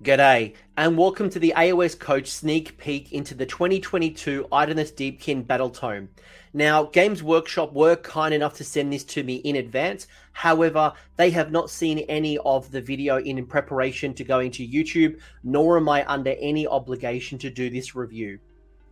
[0.00, 5.70] G'day, and welcome to the AOS Coach sneak peek into the 2022 Idoneth Deepkin Battle
[5.70, 6.08] Tome.
[6.54, 10.06] Now, Games Workshop were kind enough to send this to me in advance.
[10.30, 15.18] However, they have not seen any of the video in preparation to going to YouTube,
[15.42, 18.38] nor am I under any obligation to do this review.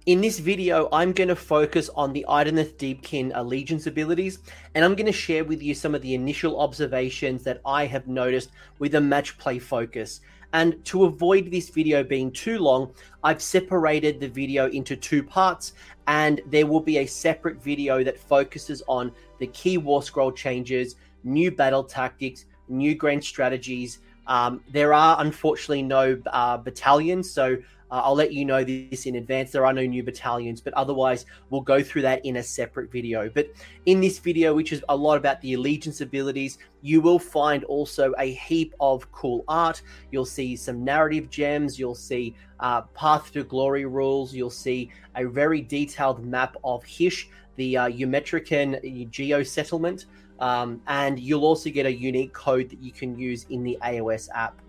[0.06, 4.40] In this video, I'm going to focus on the Idoneth Deepkin Allegiance abilities,
[4.74, 8.08] and I'm going to share with you some of the initial observations that I have
[8.08, 8.50] noticed
[8.80, 10.20] with a match play focus.
[10.52, 12.92] And to avoid this video being too long,
[13.22, 15.74] I've separated the video into two parts,
[16.06, 20.96] and there will be a separate video that focuses on the key War Scroll changes,
[21.24, 23.98] new battle tactics, new grand strategies.
[24.26, 27.56] Um, there are unfortunately no uh, battalions, so
[27.90, 29.52] uh, I'll let you know this in advance.
[29.52, 33.28] There are no new battalions, but otherwise, we'll go through that in a separate video.
[33.28, 33.50] But
[33.86, 38.12] in this video, which is a lot about the allegiance abilities, you will find also
[38.18, 39.82] a heap of cool art.
[40.10, 41.78] You'll see some narrative gems.
[41.78, 44.34] You'll see uh, Path to Glory rules.
[44.34, 50.06] You'll see a very detailed map of Hish, the uh, Umetrican geo settlement.
[50.38, 54.28] Um, and you'll also get a unique code that you can use in the AOS
[54.34, 54.60] app.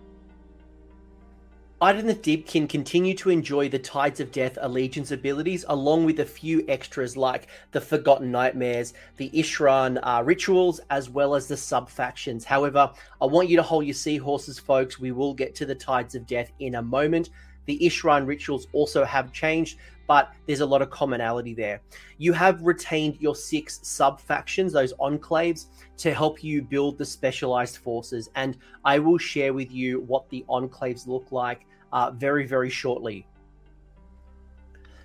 [1.80, 6.66] Idoneth Deepkin continue to enjoy the Tides of Death allegiance abilities, along with a few
[6.67, 12.44] extras like the Forgotten Nightmares, the Isharann uh, rituals, as well as the sub factions.
[12.44, 14.98] However, I want you to hold your seahorses, folks.
[14.98, 17.30] We will get to the Tides of Death in a moment.
[17.68, 21.82] The Isharann rituals also have changed, but there's a lot of commonality there.
[22.18, 25.66] You have retained your six sub factions, those enclaves,
[25.98, 28.30] to help you build the specialized forces.
[28.36, 33.28] And I will share with you what the enclaves look like uh, very, very shortly.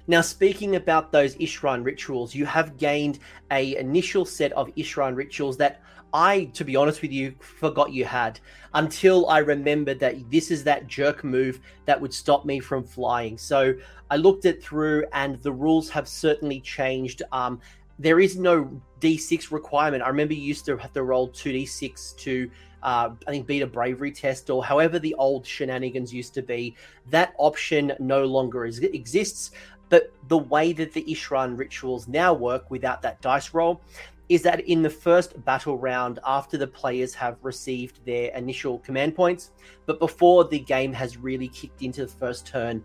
[0.09, 5.57] Now, speaking about those Isharann rituals, you have gained a initial set of Isharann rituals
[5.59, 5.81] that
[6.15, 8.39] I, to be honest with you, forgot you had
[8.75, 13.39] until I remembered that this is that jerk move that would stop me from flying.
[13.39, 13.75] So
[14.11, 17.23] I looked it through, and the rules have certainly changed.
[17.33, 17.61] Um,
[17.99, 18.69] there is no
[19.01, 20.03] D6 requirement.
[20.03, 22.51] I remember you used to have to roll 2D6 to,
[22.83, 26.77] uh, I think, beat a bravery test or however the old shenanigans used to be.
[27.11, 29.53] That option no longer is, exists.
[29.93, 33.83] But the way that the Isharann rituals now work without that dice roll
[34.31, 39.15] is that in the first battle round, after the players have received their initial command
[39.15, 39.51] points,
[39.85, 42.83] but before the game has really kicked into the first turn,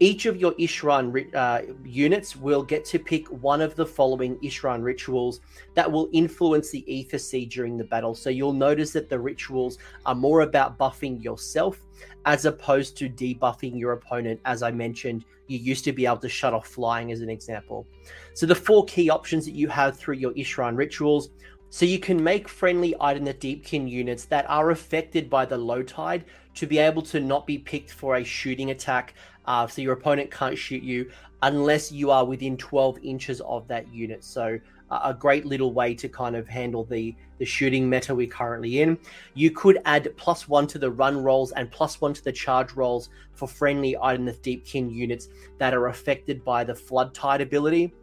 [0.00, 4.82] each of your Isharann uh, units will get to pick one of the following Isharann
[4.82, 5.40] rituals
[5.74, 8.14] that will influence the Aether Sea during the battle.
[8.14, 11.80] So you'll notice that the rituals are more about buffing yourself
[12.26, 14.40] as opposed to debuffing your opponent.
[14.44, 17.86] As I mentioned, you used to be able to shut off flying as an example.
[18.34, 21.30] So the four key options that you have through your Isharann rituals
[21.70, 26.24] so you can make friendly Idoneth Deepkin units that are affected by the low tide
[26.54, 29.14] to be able to not be picked for a shooting attack
[29.48, 31.10] uh, so your opponent can't shoot you
[31.42, 34.22] unless you are within 12 inches of that unit.
[34.22, 34.58] So
[34.90, 38.98] a great little way to kind of handle the the shooting meta we're currently in.
[39.34, 42.72] You could add plus one to the run rolls and plus one to the charge
[42.72, 45.28] rolls for friendly Idoneth Deepkin units
[45.58, 47.94] that are affected by the Flood Tide ability.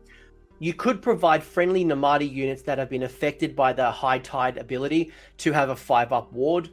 [0.60, 5.12] You could provide friendly Namarti units that have been affected by the High Tide ability
[5.40, 6.70] to have a 5 up ward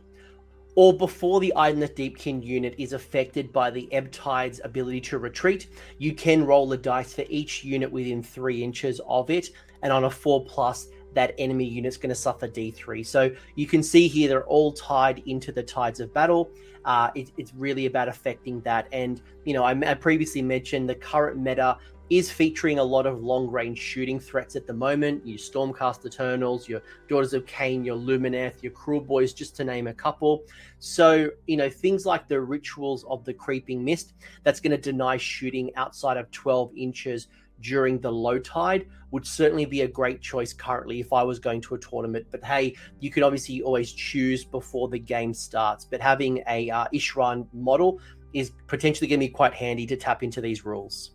[0.74, 5.68] or before the Idoneth Deepkin unit is affected by the Ebb Tide's ability to retreat,
[5.98, 9.50] you can roll the dice for each unit within three inches of it,
[9.82, 13.04] and on a four plus, that enemy unit's going to suffer D3.
[13.04, 16.50] So you can see here they're all tied into the tides of battle.
[16.84, 18.88] Uh, it, it's really about affecting that.
[18.92, 21.76] And, you know, I, I previously mentioned the current meta
[22.18, 25.26] is featuring a lot of long range shooting threats at the moment.
[25.26, 29.94] Your Stormcast Eternals, your Daughters of Khaine, your Lumineth, your Kruleboyz, just to name a
[29.94, 30.44] couple.
[30.78, 34.12] So, you know, things like the rituals of the Creeping Mist,
[34.42, 37.28] that's going to deny shooting outside of 12 inches
[37.62, 41.62] during the low tide would certainly be a great choice currently if I was going
[41.62, 42.26] to a tournament.
[42.30, 45.86] But hey, you could obviously always choose before the game starts.
[45.86, 48.00] But having a uh, Isharann model
[48.34, 51.12] is potentially going to be quite handy to tap into these rules.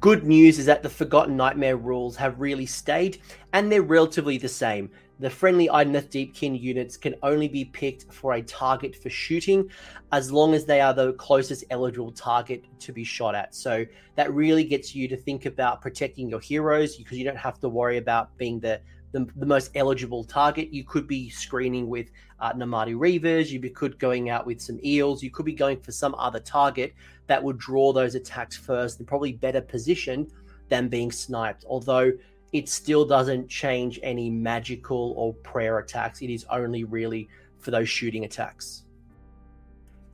[0.00, 3.20] Good news is that the Forgotten Nightmare rules have really stayed,
[3.52, 4.90] and they're relatively the same.
[5.20, 9.70] The friendly Idoneth Deepkin units can only be picked for a target for shooting
[10.12, 13.54] as long as they are the closest eligible target to be shot at.
[13.54, 17.60] So that really gets you to think about protecting your heroes because you don't have
[17.60, 18.80] to worry about being the
[19.16, 20.72] the, the most eligible target.
[20.72, 22.10] You could be screening with
[22.40, 25.92] uh, Namarti Reavers, you could going out with some eels, you could be going for
[25.92, 26.94] some other target
[27.26, 30.30] that would draw those attacks first and probably better positioned
[30.68, 31.64] than being sniped.
[31.66, 32.12] Although
[32.52, 36.22] it still doesn't change any magical or prayer attacks.
[36.22, 37.28] It is only really
[37.58, 38.84] for those shooting attacks.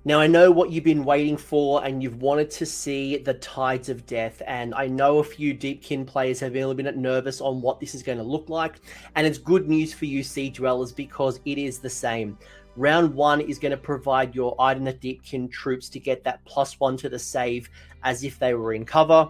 [0.05, 3.89] Now, I know what you've been waiting for, and you've wanted to see the Tides
[3.89, 4.43] of Death.
[4.49, 7.79] And I know a few Deepkin players have been a little bit nervous on what
[7.79, 8.81] this is going to look like.
[9.15, 12.37] And it's good news for you, Sea Dwellers, because it is the same.
[12.75, 16.97] Round one is going to provide your Idoneth Deepkin troops to get that plus one
[16.97, 17.71] to the save
[18.03, 19.29] as if they were in cover.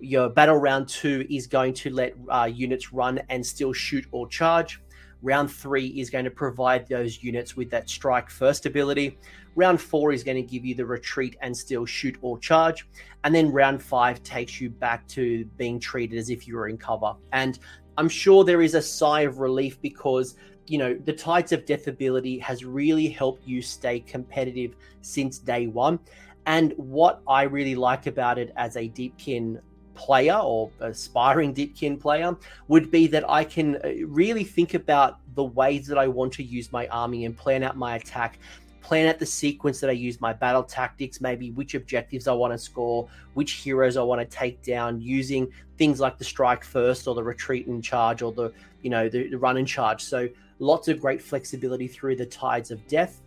[0.00, 4.26] Your battle round two is going to let uh, units run and still shoot or
[4.26, 4.80] charge.
[5.24, 9.18] Round three is going to provide those units with that strike first ability.
[9.56, 12.86] Round four is going to give you the retreat and still shoot or charge.
[13.24, 16.76] And then round five takes you back to being treated as if you were in
[16.76, 17.14] cover.
[17.32, 17.58] And
[17.96, 20.36] I'm sure there is a sigh of relief because,
[20.66, 25.68] you know, the Tides of Death ability has really helped you stay competitive since day
[25.68, 26.00] one.
[26.44, 29.58] And what I really like about it as a Deepkin
[29.94, 32.36] player or aspiring Deepkin player
[32.68, 36.42] would be that I can uh, really think about the ways that I want to
[36.42, 38.38] use my army and plan out my attack.
[38.80, 42.52] Plan out the sequence that I use my battle tactics, maybe which objectives I want
[42.52, 47.08] to score, which heroes I want to take down, using things like the strike first
[47.08, 48.52] or the retreat and charge or the
[48.82, 50.04] you know the, the run and charge.
[50.04, 53.22] So lots of great flexibility through the tides of death.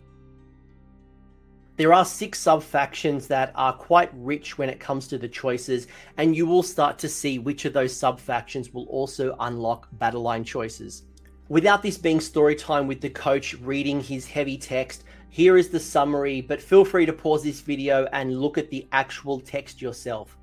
[1.78, 5.86] There are six sub factions that are quite rich when it comes to the choices,
[6.16, 10.22] and you will start to see which of those sub factions will also unlock battle
[10.22, 11.04] line choices.
[11.48, 15.78] Without this being story time with the coach reading his heavy text, here is the
[15.78, 20.36] summary, but feel free to pause this video and look at the actual text yourself.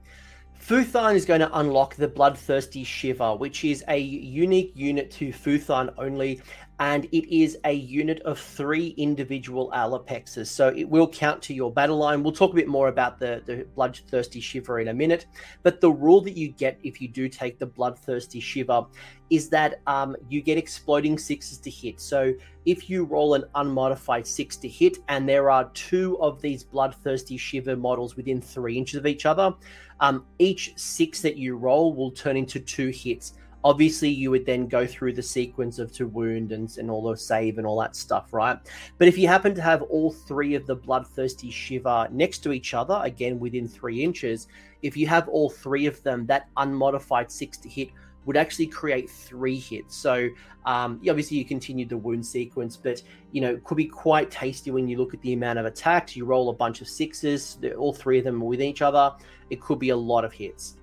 [0.65, 5.93] Fuethán is going to unlock the Bloodthirsty Shiver, which is a unique unit to Fuethán
[5.97, 6.41] only
[6.79, 10.47] and it is a unit of three individual Allopexes.
[10.47, 12.21] So it will count to your battle line.
[12.21, 15.25] We'll talk a bit more about the, the Bloodthirsty Shiver in a minute.
[15.63, 18.85] But the rule that you get if you do take the Bloodthirsty Shiver
[19.29, 22.01] is that um, you get exploding sixes to hit.
[22.01, 22.33] So
[22.65, 27.37] if you roll an unmodified six to hit, and there are two of these Bloodthirsty
[27.37, 29.53] Shiver models within three inches of each other,
[30.01, 33.33] um, each six that you roll will turn into two hits
[33.65, 37.17] obviously you would then go through the sequence of to wound and, and all the
[37.17, 38.59] save and all that stuff right
[38.99, 42.73] but if you happen to have all three of the bloodthirsty shiver next to each
[42.75, 44.47] other again within three inches
[44.83, 47.89] if you have all three of them that unmodified six to hit
[48.25, 49.95] would actually create three hits.
[49.95, 50.29] So
[50.65, 53.01] um, obviously you continue the wound sequence, but
[53.31, 56.15] you know it could be quite tasty when you look at the amount of attacks.
[56.15, 59.13] You roll a bunch of sixes, all three of them with each other.
[59.49, 60.77] It could be a lot of hits.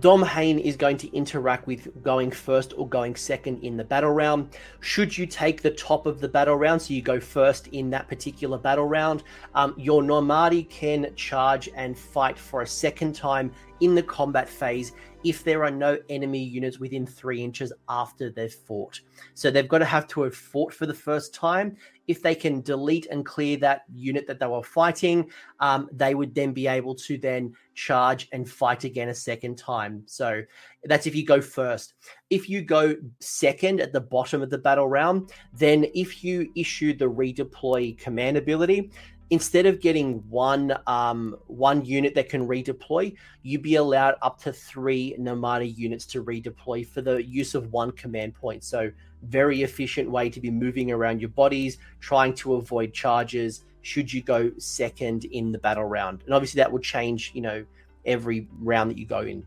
[0.00, 4.50] Dhom-hain is going to interact with going first or going second in the battle round.
[4.80, 8.06] Should you take the top of the battle round, so you go first in that
[8.06, 9.22] particular battle round,
[9.54, 14.92] um, your Namarti can charge and fight for a second time in the combat phase
[15.24, 19.00] if there are no enemy units within three inches after they've fought.
[19.34, 21.76] So they've got to have to have fought for the first time.
[22.06, 25.28] If they can delete and clear that unit that they were fighting,
[25.58, 30.04] um, they would then be able to then charge and fight again a second time.
[30.06, 30.42] So
[30.84, 31.94] that's if you go first.
[32.30, 36.96] If you go second at the bottom of the battle round, then if you issue
[36.96, 38.92] the redeploy command ability,
[39.30, 44.52] instead of getting one um, one unit that can redeploy, you'd be allowed up to
[44.52, 48.62] three Namarti units to redeploy for the use of one command point.
[48.64, 48.90] So
[49.22, 53.64] very efficient way to be moving around your bodies, trying to avoid charges.
[53.82, 57.64] Should you go second in the battle round, and obviously that will change, you know,
[58.04, 59.44] every round that you go in.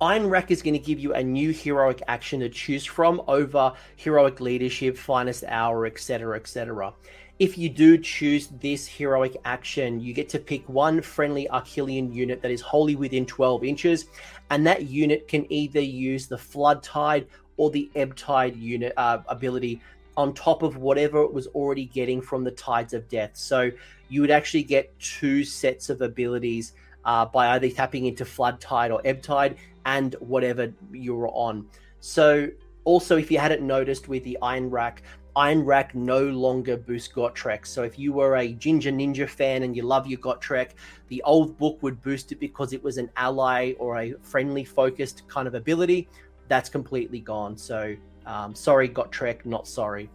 [0.00, 4.40] Ionrach is going to give you a new heroic action to choose from over heroic
[4.40, 6.94] leadership, finest hour, etc., etc
[7.38, 12.42] if you do choose this heroic action, you get to pick one friendly Akhelian unit
[12.42, 14.06] that is wholly within 12 inches,
[14.50, 19.18] and that unit can either use the Flood Tide or the Ebb Tide unit uh,
[19.28, 19.80] ability
[20.16, 23.32] on top of whatever it was already getting from the Tides of Death.
[23.34, 23.70] So
[24.08, 26.72] you would actually get two sets of abilities
[27.04, 31.66] uh, by either tapping into Flood Tide or Ebb Tide and whatever you were on.
[32.00, 32.48] So
[32.88, 35.00] also, if you hadn't noticed with the Ionrach,
[35.36, 37.66] Ionrach no longer boosts Gotrek.
[37.66, 40.70] So if you were a Ginger Ninja fan and you love your Gotrek,
[41.08, 45.26] the old book would boost it because it was an ally or a friendly focused
[45.28, 46.08] kind of ability.
[46.48, 47.56] That's completely gone.
[47.56, 47.94] So
[48.26, 50.10] um, sorry, Gotrek, not sorry.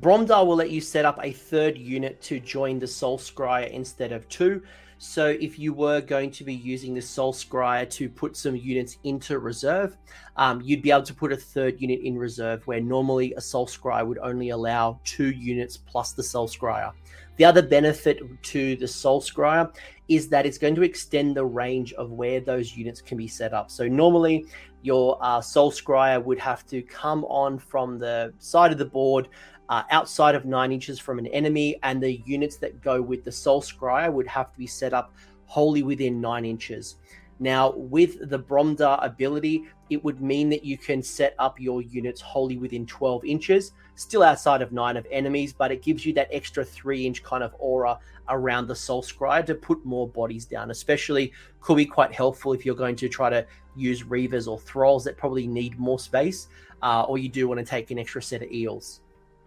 [0.00, 4.12] Briomdar will let you set up a third unit to join the Soul Scryer instead
[4.12, 4.62] of two.
[5.00, 8.98] So if you were going to be using the Soul Scryer to put some units
[9.04, 9.96] into reserve,
[10.36, 13.68] um, you'd be able to put a third unit in reserve where normally a Soul
[13.68, 16.92] Scryer would only allow two units plus the Soul Scryer.
[17.36, 19.72] The other benefit to the Soul Scryer
[20.08, 23.54] is that it's going to extend the range of where those units can be set
[23.54, 23.70] up.
[23.70, 24.46] So normally
[24.82, 29.28] your uh, Soul Scryer would have to come on from the side of the board
[29.68, 33.32] uh, outside of nine inches from an enemy, and the units that go with the
[33.32, 35.14] Soul Scryer would have to be set up
[35.46, 36.96] wholly within nine inches.
[37.40, 42.20] Now, with the Briomdar ability, it would mean that you can set up your units
[42.20, 46.28] wholly within 12 inches, still outside of nine of enemies, but it gives you that
[46.32, 47.98] extra three inch kind of aura
[48.28, 52.66] around the Soul Scryer to put more bodies down, especially could be quite helpful if
[52.66, 53.46] you're going to try to
[53.76, 56.48] use Reavers or Thralls that probably need more space,
[56.82, 59.00] uh, or you do want to take an extra set of eels.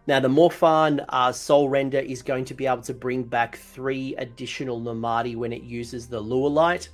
[0.07, 4.15] Now, the Mor'phann uh, Soul Render is going to be able to bring back three
[4.15, 6.89] additional Namarti when it uses the Lure Light.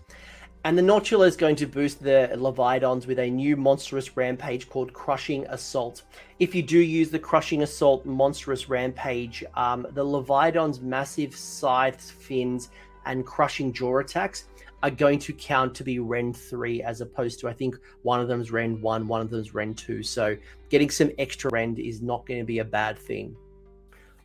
[0.65, 4.91] And the Nautilar is going to boost the Leviadons with a new monstrous rampage called
[4.91, 6.01] Crushing Assault.
[6.39, 12.69] If you do use the Crushing Assault monstrous rampage, um, the Leviadons' massive scythes, fins,
[13.05, 14.45] and crushing jaw attacks
[14.84, 18.27] are going to count to be Rend 3 as opposed to, I think, one of
[18.27, 20.03] them is Rend 1, one of them is Rend 2.
[20.03, 20.38] So
[20.69, 23.36] getting some extra Rend is not going to be a bad thing.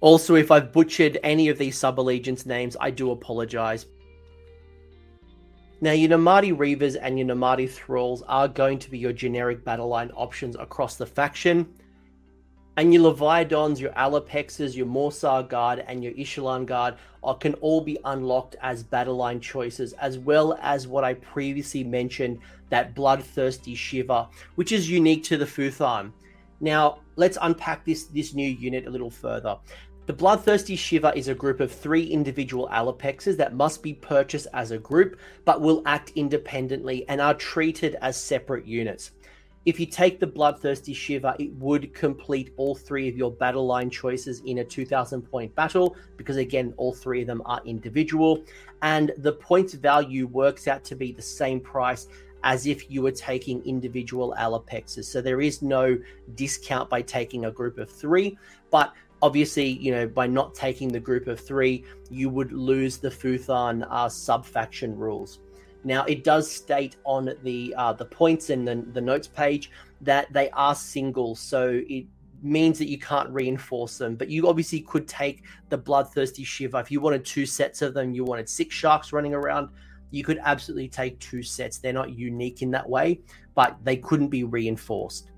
[0.01, 3.87] Also, if I've butchered any of these sub allegiance names, I do apologize.
[5.81, 9.89] Now, your Namarti Reavers and your Namarti Thralls are going to be your generic battle
[9.89, 11.73] line options across the faction.
[12.79, 17.83] And your Leviadons, your Allopexes, your Morrsarr Guard, and your Ishlaen Guard are, can all
[17.83, 22.39] be unlocked as battle line choices, as well as what I previously mentioned,
[22.71, 26.13] that Bloodthirsty Shiver, which is unique to the Fuethán.
[26.61, 29.59] Now, let's unpack this, this new unit a little further.
[30.07, 34.71] The Bloodthirsty Shiver is a group of three individual Allopexes that must be purchased as
[34.71, 39.11] a group, but will act independently and are treated as separate units.
[39.65, 43.91] If you take the Bloodthirsty Shiver, it would complete all three of your battle line
[43.91, 48.43] choices in a 2000 point battle, because again, all three of them are individual.
[48.83, 52.09] And the points value works out to be the same price
[52.43, 55.05] as if you were taking individual Allopexes.
[55.05, 55.97] So there is no
[56.35, 58.37] discount by taking a group of three,
[58.73, 58.93] but
[59.23, 63.87] obviously, you know, by not taking the group of three, you would lose the Fuethán
[63.89, 65.39] uh, sub faction rules.
[65.85, 69.71] Now, it does state on the uh, the points in the, the notes page
[70.01, 72.07] that they are single, so it
[72.43, 74.17] means that you can't reinforce them.
[74.17, 78.15] But you obviously could take the Bloodthirsty Shiver if you wanted two sets of them.
[78.15, 79.69] You wanted six sharks running around.
[80.11, 81.79] You could absolutely take two sets.
[81.79, 83.21] They're not unique in that way,
[83.55, 85.31] but they couldn't be reinforced.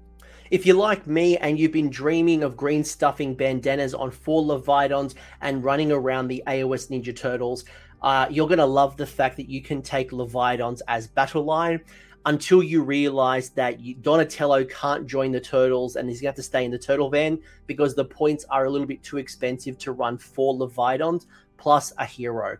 [0.50, 5.14] If you're like me and you've been dreaming of green stuffing bandanas on four Leviadons
[5.40, 7.64] and running around the AOS Ninja Turtles,
[8.04, 11.80] uh, you're going to love the fact that you can take Leviadons as battle line
[12.26, 16.36] until you realize that you, Donatello can't join the Turtles and he's going to have
[16.36, 19.78] to stay in the Turtle van because the points are a little bit too expensive
[19.78, 21.24] to run four Leviadons
[21.56, 22.58] plus a hero.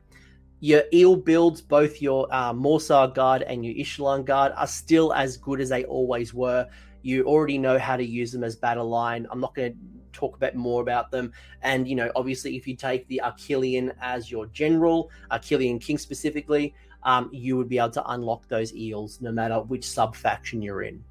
[0.60, 5.36] Your eel builds, both your uh, Morrsarr Guard and your Ishlaen Guard, are still as
[5.36, 6.66] good as they always were.
[7.02, 9.26] You already know how to use them as battle line.
[9.30, 9.78] I'm not going to
[10.14, 11.32] talk about more about them.
[11.62, 16.74] And you know, obviously, if you take the Akhelian as your general, Akhelian King specifically,
[17.02, 20.82] um, you would be able to unlock those eels no matter which sub faction you're
[20.82, 21.04] in.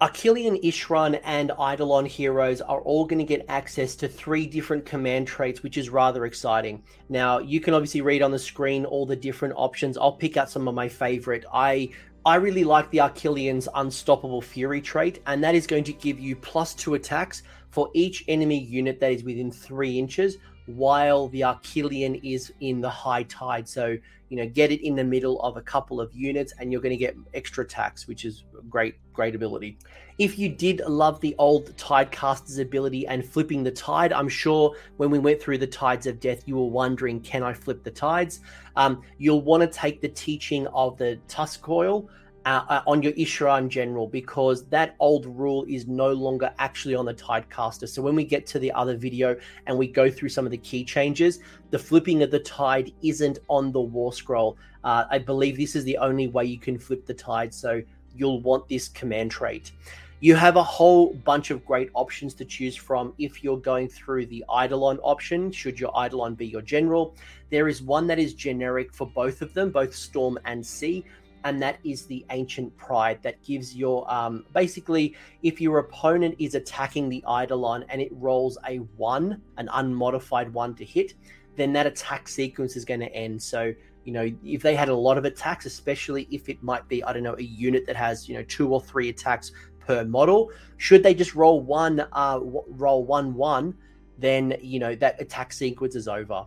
[0.00, 5.26] Akhelian Isharann and Eidolon heroes are all going to get access to three different command
[5.26, 6.82] traits, which is rather exciting.
[7.10, 9.98] Now, you can obviously read on the screen all the different options.
[9.98, 11.44] I'll pick out some of my favorite.
[11.52, 11.90] I
[12.24, 16.34] I really like the Akhelian's Unstoppable Fury trait, and that is going to give you
[16.34, 20.38] plus two attacks for each enemy unit that is within three inches,
[20.76, 23.68] while the Akhelian is in the high tide.
[23.68, 23.96] So,
[24.28, 26.90] you know, get it in the middle of a couple of units, and you're going
[26.90, 29.78] to get extra attacks, which is great, great ability.
[30.18, 35.10] If you did love the old Tidecaster's ability and flipping the tide, I'm sure when
[35.10, 38.40] we went through the Tides of Death, you were wondering, can I flip the tides?
[38.76, 42.08] Um, you'll want to take the teaching of the Tusk Coil.
[42.46, 47.04] Uh, uh, on your Isharann general because that old rule is no longer actually on
[47.04, 47.86] the Tidecaster.
[47.86, 50.56] So when we get to the other video and we go through some of the
[50.56, 54.56] key changes, the flipping of the tide isn't on the War Scroll.
[54.84, 57.52] Uh, I believe this is the only way you can flip the tide.
[57.52, 57.82] So
[58.16, 59.72] you'll want this command trait.
[60.20, 64.26] You have a whole bunch of great options to choose from if you're going through
[64.26, 67.14] the Eidolon option, should your Eidolon be your general.
[67.50, 71.04] There is one that is generic for both of them, both Storm and Sea,
[71.44, 76.54] and that is the Ancient Pride that gives your um, basically if your opponent is
[76.54, 81.14] attacking the Eidolon and it rolls a one, an unmodified one to hit,
[81.56, 83.42] then that attack sequence is going to end.
[83.42, 87.04] So you know if they had a lot of attacks especially if it might be
[87.04, 89.52] i don't know a unit that has you know two or three attacks
[89.90, 90.52] per model.
[90.76, 93.74] Should they just roll one, uh, roll one one,
[94.18, 96.46] then you know that attack sequence is over.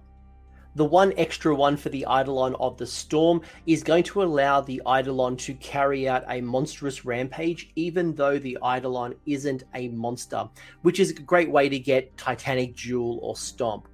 [0.76, 4.82] The one extra one for the Eidolon of the Storm is going to allow the
[4.88, 10.50] Eidolon to carry out a monstrous rampage, even though the Eidolon isn't a monster,
[10.82, 13.88] which is a great way to get Titanic Duel or Stomp.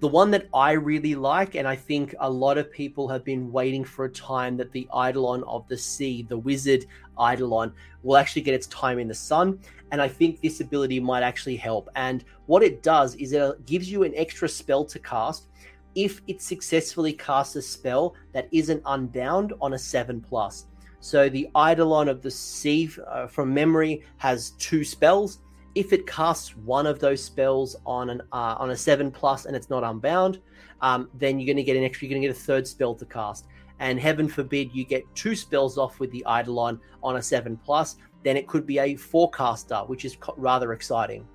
[0.00, 3.52] The one that I really like, and I think a lot of people have been
[3.52, 6.84] waiting for a time that the Eidolon of the Sea, the Wizard
[7.16, 7.72] Eidolon,
[8.02, 9.60] will actually get its time in the sun.
[9.92, 11.88] And I think this ability might actually help.
[11.94, 15.46] And what it does is it gives you an extra spell to cast
[15.94, 20.66] if it successfully casts a spell that isn't unbound on a 7 plus.
[21.04, 25.40] So the Eidolon of the Sea uh, from memory has two spells.
[25.74, 29.54] If it casts one of those spells on an uh, on a seven plus and
[29.54, 30.40] it's not unbound,
[30.80, 32.08] um, then you're going to get an extra.
[32.08, 33.48] You're going to get a third spell to cast.
[33.80, 37.96] And heaven forbid you get two spells off with the Eidolon on a seven plus,
[38.22, 41.28] then it could be a forecaster, which is rather exciting.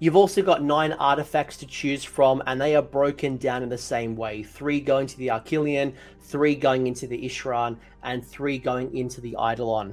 [0.00, 3.78] You've also got nine artifacts to choose from, and they are broken down in the
[3.78, 4.44] same way.
[4.44, 9.34] Three going to the Akhelian, three going into the Isharann, and three going into the
[9.40, 9.92] Eidolon.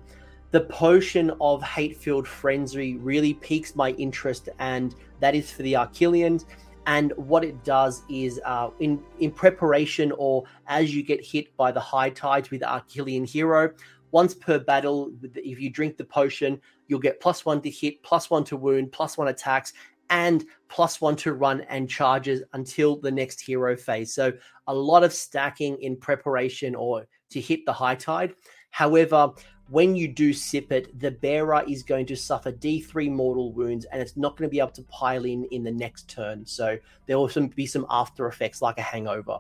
[0.52, 6.46] The potion of hate-filled frenzy really piques my interest, and that is for the Akhelians.
[6.86, 11.72] And what it does is, uh, in in preparation or as you get hit by
[11.72, 13.74] the high tides with Akhelian hero,
[14.12, 18.30] once per battle, if you drink the potion, you'll get plus one to hit, plus
[18.30, 19.74] one to wound, plus one attacks,
[20.10, 24.14] and plus one to run and charges until the next hero phase.
[24.14, 24.34] So
[24.68, 28.34] a lot of stacking in preparation or to hit the high tide.
[28.72, 29.32] However,
[29.70, 34.02] when you do sip it, the bearer is going to suffer D3 mortal wounds and
[34.02, 36.46] it's not going to be able to pile in in the next turn.
[36.46, 39.40] So there will be some after effects like a hangover.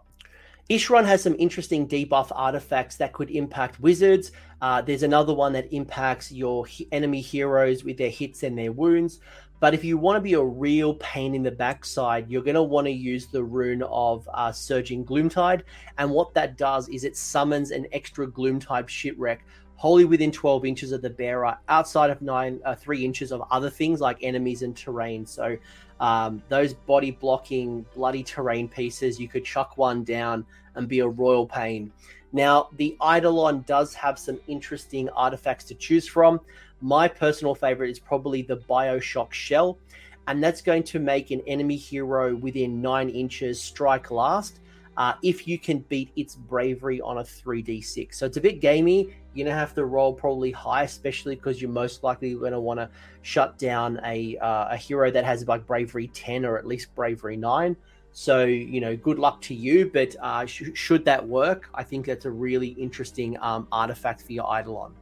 [0.69, 4.31] Isharann has some interesting debuff artifacts that could impact wizards.
[4.61, 9.19] Uh, there's another one that impacts your enemy heroes with their hits and their wounds.
[9.59, 12.63] But if you want to be a real pain in the backside, you're going to
[12.63, 15.63] want to use the rune of uh, Surging Gloomtide.
[15.97, 19.45] And what that does is it summons an extra Gloomtide shipwreck
[19.77, 23.69] wholly within 12 inches of the bearer, outside of nine, uh, three inches of other
[23.69, 25.25] things like enemies and terrain.
[25.25, 25.57] So
[25.99, 30.45] um, those body blocking, bloody terrain pieces, you could chuck one down
[30.75, 31.91] and be a royal pain.
[32.31, 36.41] Now, the Eidolon does have some interesting artifacts to choose from.
[36.85, 39.79] My personal favorite is probably the Bioshock Shell,
[40.27, 44.59] and that's going to make an enemy hero within nine inches strike last.
[44.95, 48.13] Uh, if you can beat its bravery on a 3d6.
[48.13, 49.15] So it's a bit gamey.
[49.33, 52.59] You're going to have to roll probably high, especially because you're most likely going to
[52.59, 52.87] want to
[53.23, 57.35] shut down a, uh, a hero that has like bravery 10 or at least bravery
[57.35, 57.75] 9.
[58.11, 59.89] So, you know, good luck to you.
[59.91, 64.33] But uh, sh- should that work, I think that's a really interesting um, artifact for
[64.33, 64.93] your Eidolon.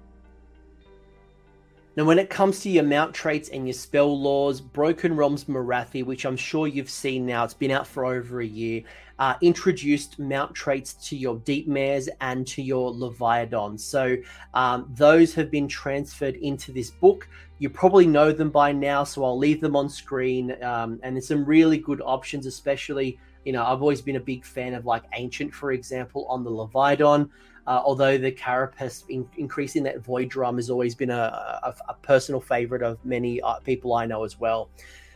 [1.95, 6.03] Now, when it comes to your mount traits and your spell lores, Broken Realms Morathi,
[6.03, 8.82] which I'm sure you've seen now, it's been out for over a year,
[9.19, 13.77] uh, introduced mount traits to your Deep Mares and to your Leviathan.
[13.77, 14.17] So
[14.56, 17.27] um, those have been transferred into this book.
[17.60, 20.58] You probably know them by now, so I'll leave them on screen.
[20.63, 24.45] Um, and there's some really good options, especially, you know, I've always been a big
[24.45, 27.29] fan of like Ancient, for example, on the Leviathan.
[27.65, 31.93] Uh, although the carapace in, increasing that void drum has always been a, a, a
[31.93, 34.69] personal favorite of many uh, people I know as well.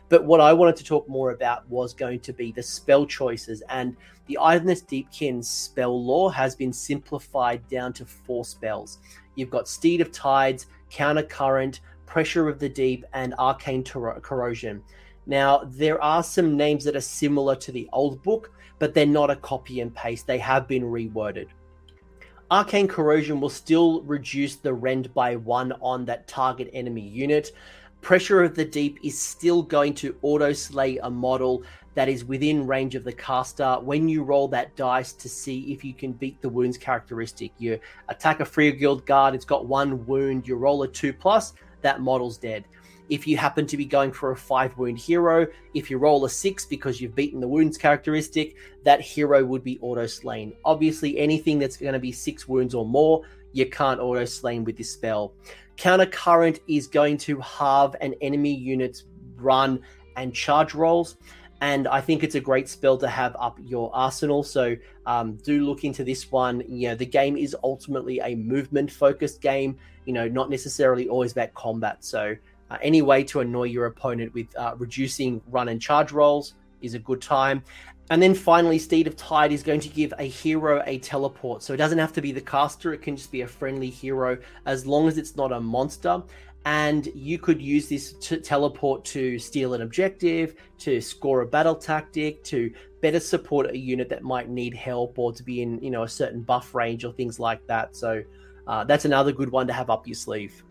[0.09, 3.61] But what I wanted to talk more about was going to be the spell choices.
[3.67, 8.99] And the Idoneth Deepkin's spell lore has been simplified down to four spells.
[9.35, 14.81] You've got Steed of Tides, Counter Current, Pressure of the Deep, and Arcane Corrosion.
[15.27, 19.29] Now, there are some names that are similar to the old book, but they're not
[19.29, 20.25] a copy and paste.
[20.25, 21.47] They have been reworded.
[22.49, 27.51] Arcane Corrosion will still reduce the rend by one on that target enemy unit.
[27.99, 31.63] Pressure of the Deep is still going to auto slay a model
[31.93, 35.83] that is within range of the caster when you roll that dice to see if
[35.83, 37.51] you can beat the wounds characteristic.
[37.57, 41.53] You attack a Free Guild guard, it's got one wound, you roll a 2 plus,
[41.81, 42.63] that model's dead.
[43.09, 46.29] If you happen to be going for a five wound hero, if you roll a
[46.29, 50.53] six because you've beaten the wounds characteristic, that hero would be auto slain.
[50.65, 54.77] Obviously, anything that's going to be six wounds or more, you can't auto slain with
[54.77, 55.33] this spell.
[55.77, 59.05] Counter Current is going to halve an enemy unit's
[59.37, 59.81] run
[60.15, 61.17] and charge rolls.
[61.61, 64.43] And I think it's a great spell to have up your arsenal.
[64.43, 66.61] So um, do look into this one.
[66.67, 71.31] You know, the game is ultimately a movement focused game, you know, not necessarily always
[71.31, 72.03] about combat.
[72.03, 72.35] So
[72.69, 76.93] uh, any way to annoy your opponent with uh, reducing run and charge rolls is
[76.93, 77.63] a good time.
[78.09, 81.61] And then finally, Steed of Tide is going to give a hero a teleport.
[81.61, 84.37] So it doesn't have to be the caster, it can just be a friendly hero
[84.65, 86.23] as long as it's not a monster.
[86.65, 91.75] And you could use this to teleport to steal an objective, to score a battle
[91.75, 95.91] tactic, to better support a unit that might need help or to be in you
[95.91, 97.95] know a certain buff range or things like that.
[97.95, 98.21] So
[98.67, 100.63] uh, that's another good one to have up your sleeve.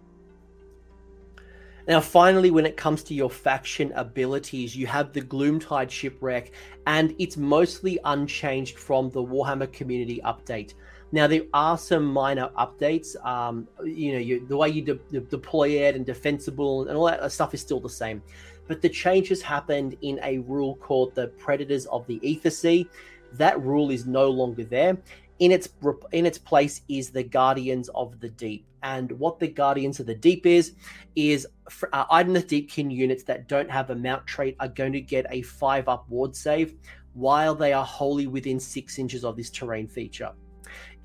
[1.88, 6.50] Now, finally, when it comes to your faction abilities, you have the Gloomtide Shipwreck,
[6.88, 10.74] and it's mostly unchanged from the Warhammer Community Update.
[11.12, 13.14] Now, there are some minor updates.
[13.24, 17.06] Um, you know, you, the way you de- de- deploy it and defensible and all
[17.06, 18.20] that stuff is still the same.
[18.66, 22.88] But the changes happened in a rule called the Predators of the Ether Sea.
[23.34, 24.98] That rule is no longer there
[25.38, 25.68] in its
[26.12, 28.66] in its place is the Guardians of the Deep.
[28.82, 30.74] And what the Guardians of the Deep is
[31.14, 31.46] is
[31.92, 35.42] uh, Idoneth Deepkin units that don't have a mount trait are going to get a
[35.42, 36.74] five up ward save
[37.14, 40.32] while they are wholly within six inches of this terrain feature.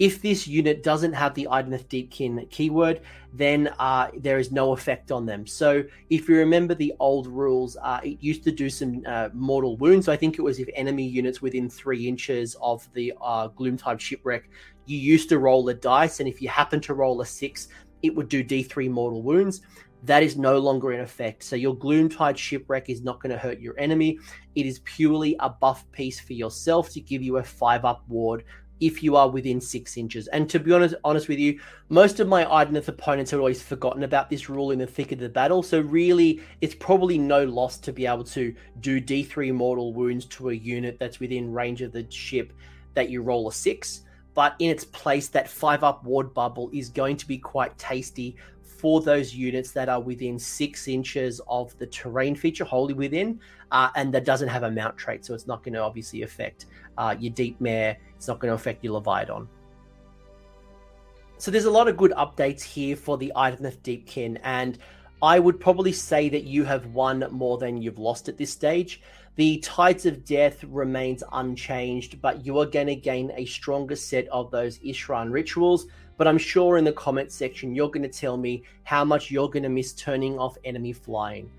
[0.02, 3.02] If this unit doesn't have the Idoneth Deepkin keyword,
[3.34, 5.46] then uh, there is no effect on them.
[5.46, 9.78] So if you remember the old rules, uh, it used to do some uh, mortal
[9.78, 10.08] wounds.
[10.08, 14.50] I think it was if enemy units within three inches of the uh, Gloomtide shipwreck,
[14.88, 17.68] you used to roll a dice, and if you happen to roll a six,
[18.02, 19.62] it would do D3 mortal wounds
[20.04, 21.44] that is no longer in effect.
[21.44, 24.18] So your Gloomtide shipwreck is not going to hurt your enemy.
[24.56, 28.44] It is purely a buff piece for yourself to give you a five up ward
[28.82, 30.28] if you are within six inches.
[30.28, 34.04] And to be honest, honest with you, most of my Idoneth opponents have always forgotten
[34.04, 35.64] about this rule in the thick of the battle.
[35.64, 40.50] So really, it's probably no loss to be able to do D3 mortal wounds to
[40.50, 42.52] a unit that's within range of the ship
[42.96, 44.02] that you roll a six.
[44.34, 48.36] But in its place, that five up ward bubble is going to be quite tasty
[48.82, 53.40] for those units that are within six inches of the terrain feature, wholly within,
[53.72, 55.24] uh, and that doesn't have a mount trait.
[55.24, 56.66] So it's not going to obviously affect
[56.98, 59.48] uh, your deep mare it's not going to affect your Leviathan.
[61.40, 64.78] So there's a lot of good updates here for the Idoneth Deepkin, and
[65.24, 69.02] I would probably say that you have won more than you've lost at this stage.
[69.38, 74.28] The Tides of Death remains unchanged, but you are going to gain a stronger set
[74.28, 75.88] of those Isharann rituals.
[76.18, 79.50] But I'm sure in the comment section, you're going to tell me how much you're
[79.50, 81.50] going to miss turning off enemy flying.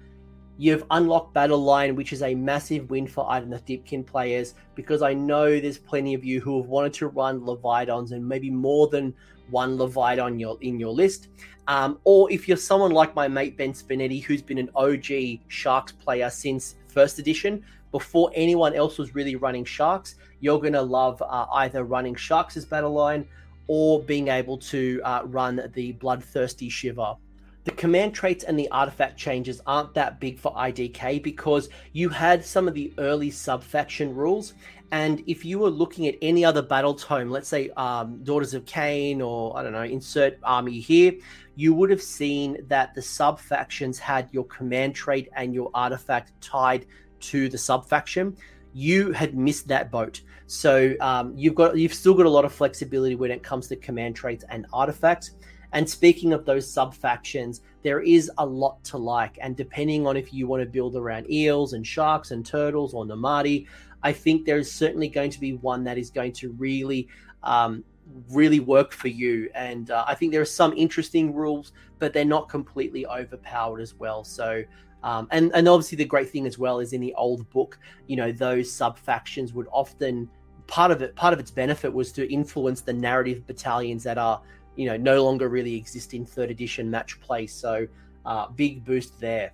[0.62, 5.12] You've unlocked Battle Line, which is a massive win for Idoneth Deepkin players because I
[5.12, 9.12] know there's plenty of you who have wanted to run Leviathans and maybe more than
[9.50, 11.26] one Leviathan your, in your list.
[11.66, 15.90] Um, or if you're someone like my mate Ben Spinetti, who's been an OG Sharks
[15.90, 21.20] player since first edition, before anyone else was really running Sharks, you're going to love
[21.22, 23.26] uh, either running Sharks as Battle Line
[23.66, 27.16] or being able to uh, run the Bloodthirsty Shiver
[27.64, 32.44] the command traits and the artifact changes aren't that big for IDK because you had
[32.44, 34.54] some of the early sub-faction rules.
[34.90, 38.64] And if you were looking at any other battle tome, let's say um, Daughters of
[38.64, 41.14] Khaine or I don't know, insert army here,
[41.54, 46.86] you would have seen that the sub-factions had your command trait and your artifact tied
[47.20, 48.36] to the sub-faction.
[48.74, 50.20] You had missed that boat.
[50.46, 53.76] So um, you've got you've still got a lot of flexibility when it comes to
[53.76, 55.30] command traits and artifacts.
[55.72, 59.38] And speaking of those sub factions, there is a lot to like.
[59.40, 63.04] And depending on if you want to build around eels and sharks and turtles or
[63.04, 63.66] Namarti,
[64.02, 67.08] I think there is certainly going to be one that is going to really,
[67.42, 67.84] um,
[68.30, 69.48] really work for you.
[69.54, 73.94] And uh, I think there are some interesting rules, but they're not completely overpowered as
[73.94, 74.24] well.
[74.24, 74.64] So,
[75.04, 78.16] um, and and obviously the great thing as well is in the old book, you
[78.16, 80.28] know, those sub factions would often
[80.66, 84.40] part of it part of its benefit was to influence the narrative battalions that are
[84.76, 87.46] you know no longer really exist in third edition match play.
[87.46, 87.86] So
[88.24, 89.52] uh, big boost there.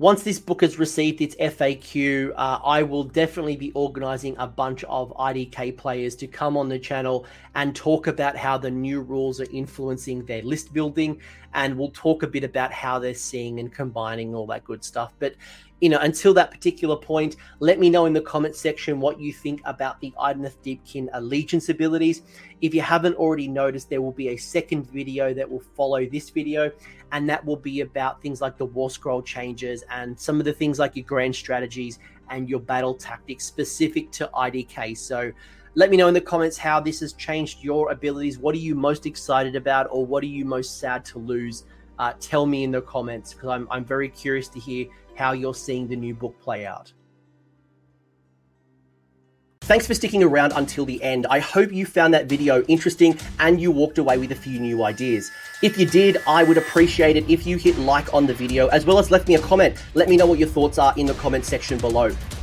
[0.00, 4.82] Once this book has received its FAQ, uh, I will definitely be organizing a bunch
[4.84, 9.42] of IDK players to come on the channel and talk about how the new rules
[9.42, 11.20] are influencing their list building.
[11.52, 15.12] And we'll talk a bit about how they're seeing and combining all that good stuff.
[15.18, 15.34] But
[15.80, 19.32] you know, until that particular point, let me know in the comment section what you
[19.32, 22.22] think about the Idoneth Deepkin allegiance abilities.
[22.60, 26.28] If you haven't already noticed, there will be a second video that will follow this
[26.28, 26.70] video,
[27.12, 30.52] and that will be about things like the War Scroll changes and some of the
[30.52, 34.96] things like your grand strategies and your battle tactics specific to IDK.
[34.96, 35.32] So
[35.76, 38.38] let me know in the comments how this has changed your abilities.
[38.38, 41.64] What are you most excited about, or what are you most sad to lose?
[41.98, 44.86] Uh, tell me in the comments because I'm, I'm very curious to hear
[45.20, 46.94] how you're seeing the new book play out.
[49.60, 51.26] Thanks for sticking around until the end.
[51.28, 54.82] I hope you found that video interesting and you walked away with a few new
[54.82, 55.30] ideas.
[55.62, 58.86] If you did, I would appreciate it if you hit like on the video as
[58.86, 59.76] well as left me a comment.
[59.92, 62.10] Let me know what your thoughts are in the comment section below.